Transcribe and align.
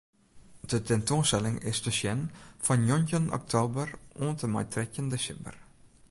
De 0.61 0.81
tentoanstelling 0.81 1.59
is 1.69 1.79
te 1.85 1.91
sjen 1.99 2.21
fan 2.65 2.81
njoggentjin 2.85 3.33
oktober 3.39 3.87
oant 4.23 4.43
en 4.45 4.51
mei 4.53 4.65
trettjin 4.71 5.11
desimber. 5.13 5.55